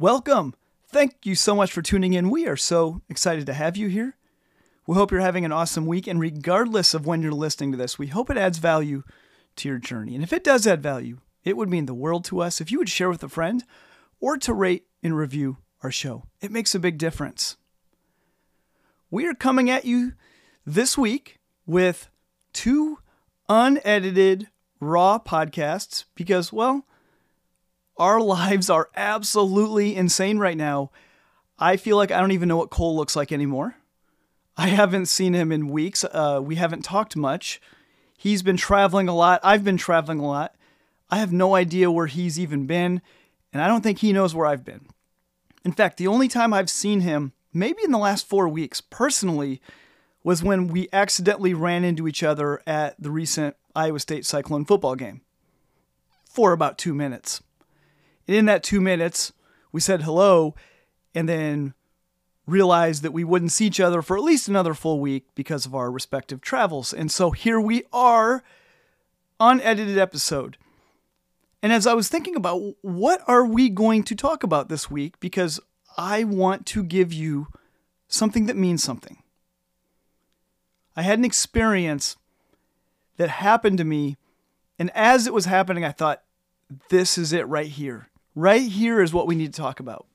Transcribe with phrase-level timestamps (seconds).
[0.00, 0.54] Welcome.
[0.88, 2.30] Thank you so much for tuning in.
[2.30, 4.16] We are so excited to have you here.
[4.86, 6.06] We hope you're having an awesome week.
[6.06, 9.02] And regardless of when you're listening to this, we hope it adds value
[9.56, 10.14] to your journey.
[10.14, 12.78] And if it does add value, it would mean the world to us if you
[12.78, 13.62] would share with a friend
[14.20, 16.24] or to rate and review our show.
[16.40, 17.58] It makes a big difference.
[19.10, 20.14] We are coming at you
[20.64, 22.08] this week with
[22.54, 23.00] two
[23.50, 24.48] unedited,
[24.80, 26.86] raw podcasts because, well,
[28.00, 30.90] our lives are absolutely insane right now.
[31.58, 33.76] I feel like I don't even know what Cole looks like anymore.
[34.56, 36.02] I haven't seen him in weeks.
[36.04, 37.60] Uh, we haven't talked much.
[38.16, 39.40] He's been traveling a lot.
[39.44, 40.54] I've been traveling a lot.
[41.10, 43.02] I have no idea where he's even been,
[43.52, 44.86] and I don't think he knows where I've been.
[45.64, 49.60] In fact, the only time I've seen him, maybe in the last four weeks, personally,
[50.24, 54.94] was when we accidentally ran into each other at the recent Iowa State Cyclone football
[54.94, 55.20] game
[56.24, 57.42] for about two minutes.
[58.30, 59.32] And in that two minutes,
[59.72, 60.54] we said hello
[61.16, 61.74] and then
[62.46, 65.74] realized that we wouldn't see each other for at least another full week because of
[65.74, 66.94] our respective travels.
[66.94, 68.44] And so here we are,
[69.40, 70.58] unedited episode.
[71.60, 75.18] And as I was thinking about what are we going to talk about this week,
[75.18, 75.58] because
[75.96, 77.48] I want to give you
[78.06, 79.24] something that means something.
[80.94, 82.16] I had an experience
[83.16, 84.18] that happened to me,
[84.78, 86.22] and as it was happening, I thought,
[86.90, 88.06] this is it right here.
[88.40, 90.06] Right here is what we need to talk about.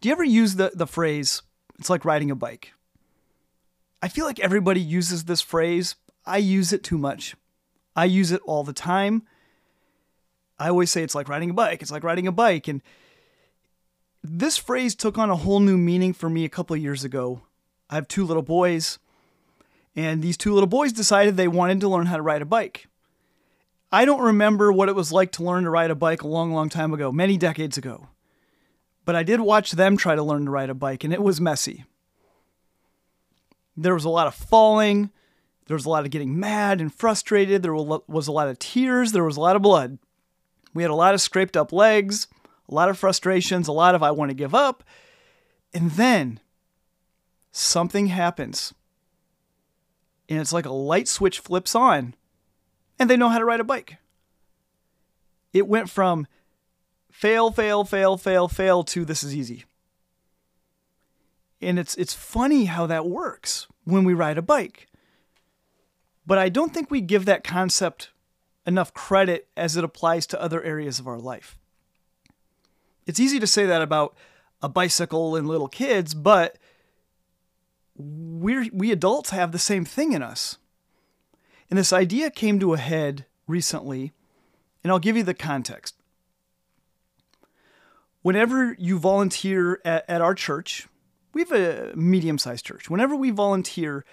[0.00, 1.42] Do you ever use the, the phrase,
[1.78, 2.72] it's like riding a bike?
[4.00, 5.96] I feel like everybody uses this phrase.
[6.24, 7.36] I use it too much.
[7.94, 9.24] I use it all the time.
[10.58, 11.82] I always say it's like riding a bike.
[11.82, 12.68] It's like riding a bike.
[12.68, 12.80] And
[14.24, 17.42] this phrase took on a whole new meaning for me a couple of years ago.
[17.90, 18.98] I have two little boys,
[19.94, 22.88] and these two little boys decided they wanted to learn how to ride a bike.
[23.92, 26.52] I don't remember what it was like to learn to ride a bike a long,
[26.52, 28.08] long time ago, many decades ago.
[29.04, 31.40] But I did watch them try to learn to ride a bike, and it was
[31.40, 31.84] messy.
[33.76, 35.10] There was a lot of falling.
[35.66, 37.62] There was a lot of getting mad and frustrated.
[37.62, 39.12] There was a lot of tears.
[39.12, 39.98] There was a lot of blood.
[40.72, 42.28] We had a lot of scraped up legs,
[42.68, 44.82] a lot of frustrations, a lot of I want to give up.
[45.74, 46.40] And then
[47.50, 48.72] something happens.
[50.28, 52.14] And it's like a light switch flips on,
[52.98, 53.96] and they know how to ride a bike.
[55.52, 56.26] It went from
[57.10, 59.64] fail, fail, fail, fail, fail to this is easy.
[61.60, 64.88] And it's it's funny how that works when we ride a bike.
[66.26, 68.10] But I don't think we give that concept
[68.66, 71.58] enough credit as it applies to other areas of our life.
[73.06, 74.16] It's easy to say that about
[74.60, 76.58] a bicycle and little kids, but
[77.96, 80.58] we we adults have the same thing in us.
[81.72, 84.12] And this idea came to a head recently,
[84.84, 85.94] and I'll give you the context.
[88.20, 90.86] Whenever you volunteer at, at our church,
[91.32, 92.90] we have a medium sized church.
[92.90, 94.04] Whenever we volunteer,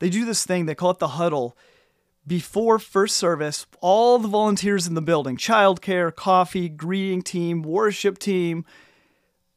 [0.00, 1.56] they do this thing, they call it the huddle
[2.26, 8.64] before first service, all the volunteers in the building childcare, coffee, greeting team, worship team,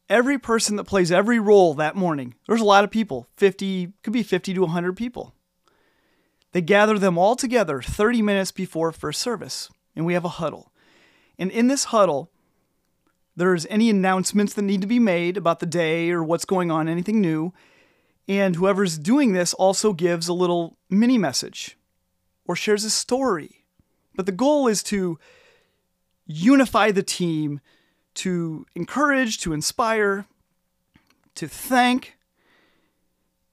[0.08, 2.36] every person that plays every role that morning.
[2.46, 5.34] There's a lot of people 50, could be 50 to 100 people.
[6.52, 10.72] They gather them all together 30 minutes before first service, and we have a huddle.
[11.38, 12.32] And in this huddle,
[13.36, 16.88] there's any announcements that need to be made about the day or what's going on,
[16.88, 17.54] anything new.
[18.28, 21.78] And whoever's doing this also gives a little mini message
[22.46, 23.66] or shares a story.
[24.16, 25.20] But the goal is to
[26.26, 27.62] unify the team,
[28.16, 30.26] to encourage, to inspire,
[31.36, 32.18] to thank,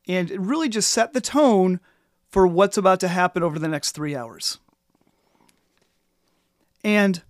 [0.09, 1.81] and really just set the tone
[2.35, 4.59] for what's about to happen over the next three hours.
[6.83, 7.23] And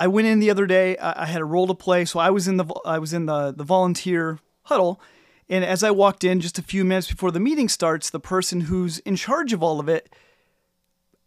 [0.00, 0.98] I went in the other day.
[0.98, 3.52] I had a role to play, so I was in the I was in the
[3.52, 5.00] the volunteer huddle,
[5.48, 8.62] and as I walked in just a few minutes before the meeting starts, the person
[8.62, 10.12] who's in charge of all of it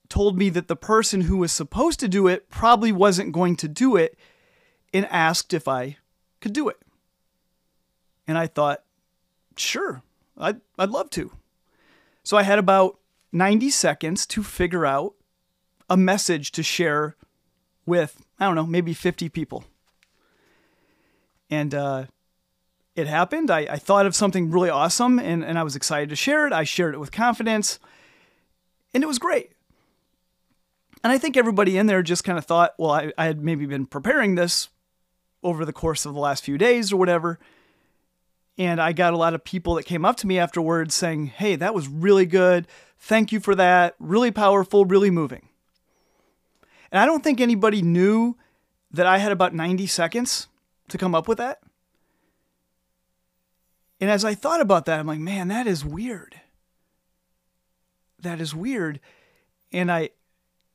[0.10, 3.70] told me that the person who was supposed to do it probably wasn't going to
[3.70, 4.20] do it
[4.94, 5.96] and asked if I
[6.42, 6.82] could do it.
[8.28, 8.84] And I thought,
[9.56, 10.04] sure,
[10.38, 11.32] I'd, I'd love to.
[12.26, 12.98] So I had about
[13.32, 15.14] 90 seconds to figure out
[15.88, 17.16] a message to share
[17.86, 19.64] with, I don't know, maybe 50 people.
[21.52, 22.06] And uh,
[22.96, 23.52] it happened.
[23.52, 26.52] I, I thought of something really awesome and, and I was excited to share it.
[26.52, 27.78] I shared it with confidence
[28.92, 29.52] and it was great.
[31.04, 33.68] And I think everybody in there just kind of thought, well, I, I had maybe
[33.68, 34.70] been preparing this
[35.44, 37.38] over the course of the last few days or whatever.
[38.58, 41.56] And I got a lot of people that came up to me afterwards saying, hey,
[41.58, 42.68] that was really good.
[42.98, 43.96] Thank you for that.
[44.00, 45.50] Really powerful, really moving.
[46.92, 48.38] And I don't think anybody knew
[48.92, 50.48] that I had about 90 seconds
[50.88, 51.60] to come up with that.
[54.00, 56.40] And as I thought about that, I'm like, man, that is weird.
[58.20, 59.00] That is weird.
[59.72, 60.12] And I,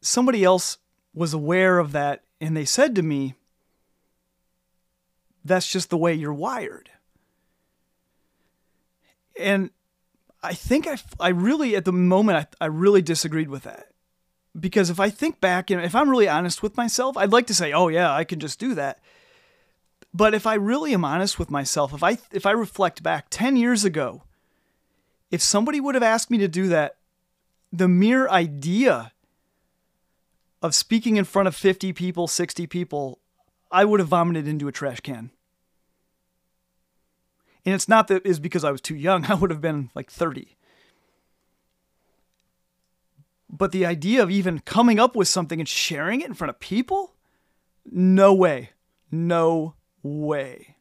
[0.02, 0.78] somebody else
[1.14, 3.34] was aware of that and they said to me,
[5.44, 6.90] that's just the way you're wired.
[9.40, 9.70] And
[10.42, 13.88] I think I, I really, at the moment, I, I really disagreed with that.
[14.58, 17.54] Because if I think back and if I'm really honest with myself, I'd like to
[17.54, 19.00] say, oh, yeah, I can just do that.
[20.12, 23.56] But if I really am honest with myself, if I if I reflect back 10
[23.56, 24.24] years ago,
[25.30, 26.96] if somebody would have asked me to do that,
[27.72, 29.12] the mere idea
[30.62, 33.20] of speaking in front of 50 people, 60 people,
[33.70, 35.30] I would have vomited into a trash can.
[37.64, 39.24] And it's not that is because I was too young.
[39.28, 40.56] I would have been like 30.
[43.50, 46.60] But the idea of even coming up with something and sharing it in front of
[46.60, 47.14] people?
[47.84, 48.70] No way.
[49.10, 50.76] No way.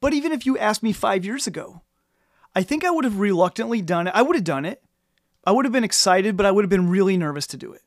[0.00, 1.82] But even if you asked me five years ago,
[2.54, 4.14] I think I would have reluctantly done it.
[4.14, 4.80] I would have done it.
[5.44, 7.82] I would have been excited, but I would have been really nervous to do it.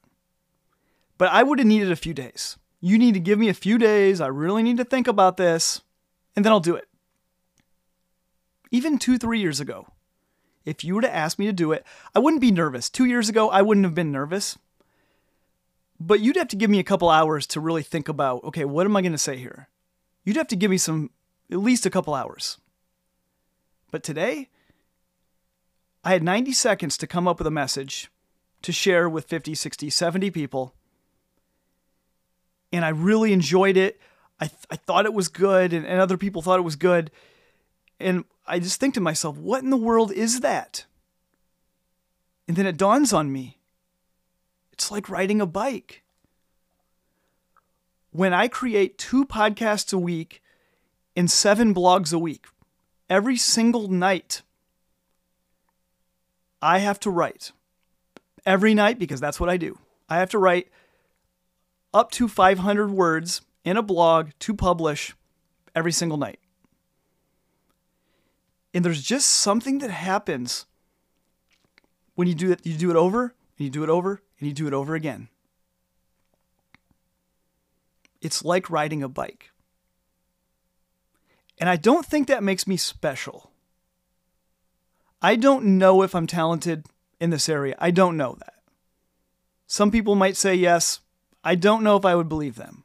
[1.17, 2.57] But I would have needed a few days.
[2.81, 4.19] You need to give me a few days.
[4.19, 5.81] I really need to think about this,
[6.35, 6.88] and then I'll do it.
[8.71, 9.87] Even two, three years ago,
[10.65, 12.89] if you were to ask me to do it, I wouldn't be nervous.
[12.89, 14.57] Two years ago, I wouldn't have been nervous.
[15.99, 18.85] But you'd have to give me a couple hours to really think about okay, what
[18.85, 19.67] am I going to say here?
[20.23, 21.09] You'd have to give me some,
[21.51, 22.57] at least a couple hours.
[23.91, 24.49] But today,
[26.03, 28.09] I had 90 seconds to come up with a message
[28.61, 30.75] to share with 50, 60, 70 people.
[32.71, 33.99] And I really enjoyed it.
[34.39, 37.11] I, th- I thought it was good, and, and other people thought it was good.
[37.99, 40.85] And I just think to myself, what in the world is that?
[42.47, 43.57] And then it dawns on me
[44.71, 46.03] it's like riding a bike
[48.11, 50.41] when I create two podcasts a week
[51.15, 52.47] and seven blogs a week,
[53.09, 54.41] every single night,
[56.61, 57.51] I have to write.
[58.45, 59.77] Every night, because that's what I do.
[60.07, 60.69] I have to write
[61.93, 65.15] up to 500 words in a blog to publish
[65.75, 66.38] every single night.
[68.73, 70.65] And there's just something that happens
[72.15, 74.53] when you do it, you do it over, and you do it over, and you
[74.53, 75.29] do it over again.
[78.21, 79.51] It's like riding a bike.
[81.57, 83.51] And I don't think that makes me special.
[85.21, 86.85] I don't know if I'm talented
[87.19, 87.75] in this area.
[87.79, 88.53] I don't know that.
[89.67, 91.01] Some people might say yes.
[91.43, 92.83] I don't know if I would believe them.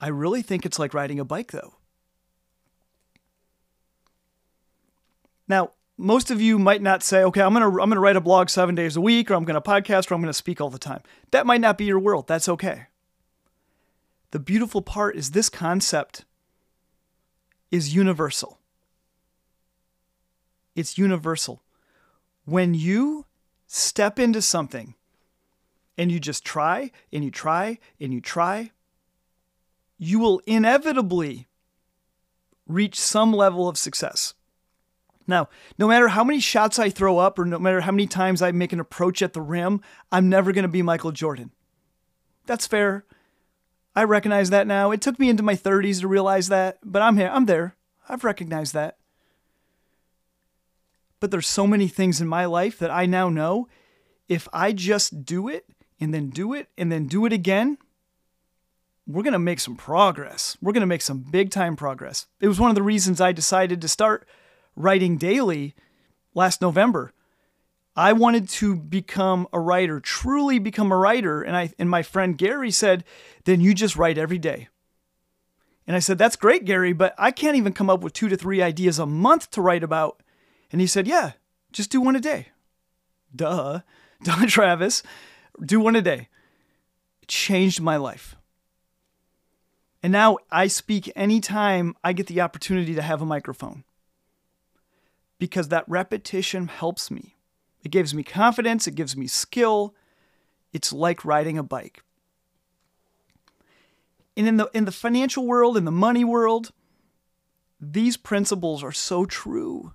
[0.00, 1.74] I really think it's like riding a bike, though.
[5.48, 8.48] Now, most of you might not say, okay, I'm to I'm to write a blog
[8.48, 11.02] 7 days a week or I'm to podcast or I'm to speak all the time.
[11.30, 12.26] That might not be your world.
[12.26, 12.86] That's okay.
[14.32, 16.24] The beautiful part is this concept
[17.70, 18.58] is universal.
[20.74, 21.62] It's universal.
[22.44, 23.26] When you
[23.68, 24.94] step into something
[25.96, 28.72] and you just try and you try and you try,
[29.98, 31.46] you will inevitably
[32.66, 34.34] reach some level of success.
[35.26, 35.48] Now,
[35.78, 38.52] no matter how many shots I throw up or no matter how many times I
[38.52, 39.80] make an approach at the rim,
[40.12, 41.50] I'm never going to be Michael Jordan.
[42.46, 43.04] That's fair.
[43.96, 44.90] I recognize that now.
[44.90, 47.30] It took me into my 30s to realize that, but I'm here.
[47.32, 47.76] I'm there.
[48.08, 48.98] I've recognized that.
[51.20, 53.68] But there's so many things in my life that I now know
[54.28, 55.66] if I just do it
[56.00, 57.78] and then do it and then do it again,
[59.06, 60.56] we're going to make some progress.
[60.60, 62.26] We're going to make some big time progress.
[62.40, 64.26] It was one of the reasons I decided to start
[64.76, 65.74] writing daily
[66.34, 67.12] last November
[67.96, 71.42] I wanted to become a writer, truly become a writer.
[71.42, 73.04] And I and my friend Gary said,
[73.44, 74.68] then you just write every day.
[75.86, 78.36] And I said, that's great, Gary, but I can't even come up with two to
[78.36, 80.22] three ideas a month to write about.
[80.72, 81.32] And he said, yeah,
[81.72, 82.48] just do one a day.
[83.34, 83.80] Duh.
[84.22, 85.02] Duh, Travis.
[85.60, 86.28] Do one a day.
[87.20, 88.34] It changed my life.
[90.02, 93.84] And now I speak anytime I get the opportunity to have a microphone
[95.38, 97.36] because that repetition helps me.
[97.82, 99.94] It gives me confidence, it gives me skill.
[100.72, 102.02] It's like riding a bike.
[104.36, 106.72] And in the in the financial world, in the money world,
[107.80, 109.92] these principles are so true.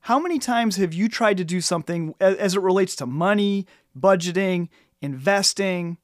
[0.00, 3.66] How many times have you tried to do something as it relates to money,
[3.98, 4.68] budgeting,
[5.00, 5.98] investing,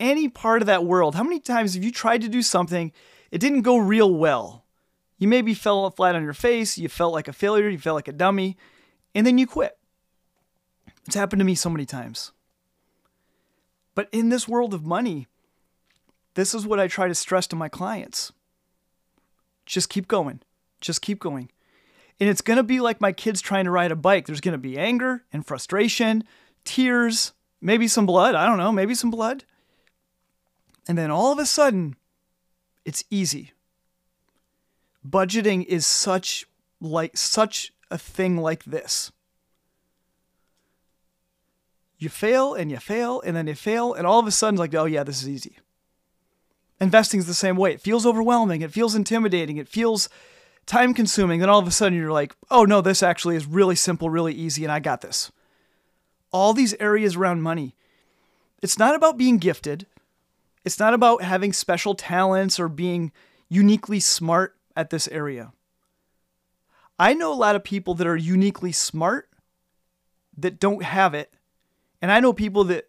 [0.00, 1.14] any part of that world?
[1.14, 2.92] How many times have you tried to do something,
[3.30, 4.61] it didn't go real well?
[5.22, 8.08] You maybe fell flat on your face, you felt like a failure, you felt like
[8.08, 8.56] a dummy,
[9.14, 9.78] and then you quit.
[11.06, 12.32] It's happened to me so many times.
[13.94, 15.28] But in this world of money,
[16.34, 18.32] this is what I try to stress to my clients.
[19.64, 20.40] Just keep going.
[20.80, 21.50] Just keep going.
[22.18, 24.26] And it's going to be like my kids trying to ride a bike.
[24.26, 26.24] There's going to be anger and frustration,
[26.64, 28.34] tears, maybe some blood.
[28.34, 29.44] I don't know, maybe some blood.
[30.88, 31.94] And then all of a sudden,
[32.84, 33.52] it's easy.
[35.08, 36.46] Budgeting is such
[36.80, 39.12] like such a thing like this.
[41.98, 44.60] You fail and you fail and then you fail and all of a sudden it's
[44.60, 45.56] like, oh yeah, this is easy.
[46.80, 47.72] Investing is the same way.
[47.72, 50.08] It feels overwhelming, it feels intimidating, it feels
[50.66, 51.38] time consuming.
[51.38, 54.34] Then all of a sudden you're like, oh no, this actually is really simple, really
[54.34, 55.30] easy, and I got this.
[56.32, 57.76] All these areas around money.
[58.62, 59.86] It's not about being gifted.
[60.64, 63.12] It's not about having special talents or being
[63.48, 65.52] uniquely smart at this area.
[66.98, 69.28] I know a lot of people that are uniquely smart
[70.36, 71.34] that don't have it.
[72.00, 72.88] And I know people that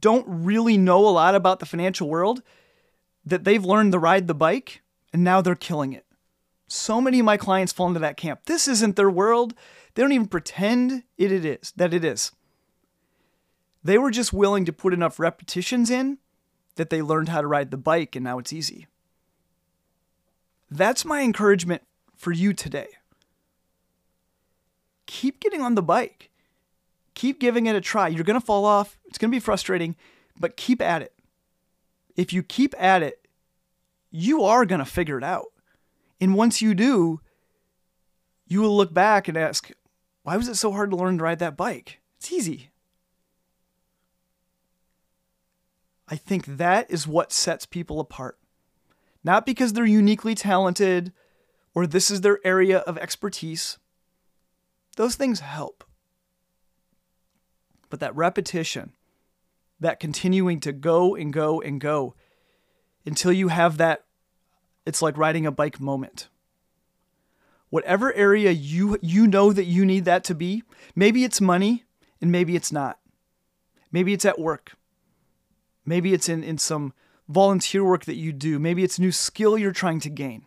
[0.00, 2.42] don't really know a lot about the financial world
[3.24, 4.82] that they've learned to ride the bike
[5.12, 6.04] and now they're killing it.
[6.66, 8.40] So many of my clients fall into that camp.
[8.44, 9.54] This isn't their world.
[9.94, 12.32] They don't even pretend it, it is that it is.
[13.82, 16.18] They were just willing to put enough repetitions in
[16.76, 18.86] that they learned how to ride the bike and now it's easy.
[20.70, 21.82] That's my encouragement
[22.16, 22.88] for you today.
[25.06, 26.30] Keep getting on the bike.
[27.14, 28.08] Keep giving it a try.
[28.08, 28.98] You're going to fall off.
[29.06, 29.96] It's going to be frustrating,
[30.38, 31.14] but keep at it.
[32.16, 33.26] If you keep at it,
[34.10, 35.48] you are going to figure it out.
[36.20, 37.20] And once you do,
[38.46, 39.70] you will look back and ask,
[40.22, 42.00] why was it so hard to learn to ride that bike?
[42.18, 42.70] It's easy.
[46.08, 48.37] I think that is what sets people apart.
[49.24, 51.12] Not because they're uniquely talented
[51.74, 53.78] or this is their area of expertise.
[54.96, 55.84] Those things help.
[57.90, 58.92] But that repetition,
[59.80, 62.14] that continuing to go and go and go
[63.06, 64.04] until you have that,
[64.84, 66.28] it's like riding a bike moment.
[67.70, 70.62] Whatever area you you know that you need that to be,
[70.96, 71.84] maybe it's money
[72.20, 72.98] and maybe it's not.
[73.92, 74.72] Maybe it's at work.
[75.84, 76.92] Maybe it's in, in some
[77.28, 78.58] volunteer work that you do.
[78.58, 80.44] Maybe it's a new skill you're trying to gain.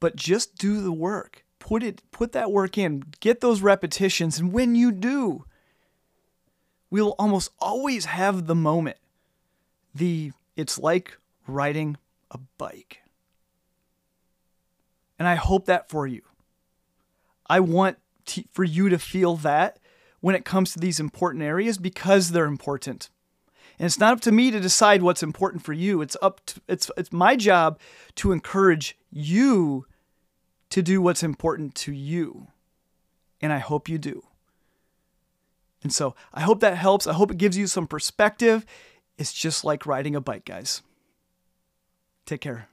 [0.00, 1.44] But just do the work.
[1.58, 3.04] Put it put that work in.
[3.20, 5.44] Get those repetitions and when you do,
[6.90, 8.98] we'll almost always have the moment.
[9.94, 11.16] The it's like
[11.46, 11.96] riding
[12.30, 13.00] a bike.
[15.18, 16.22] And I hope that for you.
[17.46, 17.98] I want
[18.52, 19.78] for you to feel that
[20.20, 23.10] when it comes to these important areas because they're important.
[23.78, 26.00] And it's not up to me to decide what's important for you.
[26.00, 27.78] It's up to, it's it's my job
[28.16, 29.86] to encourage you
[30.70, 32.48] to do what's important to you.
[33.40, 34.24] And I hope you do.
[35.82, 37.06] And so, I hope that helps.
[37.06, 38.64] I hope it gives you some perspective.
[39.18, 40.82] It's just like riding a bike, guys.
[42.24, 42.68] Take care.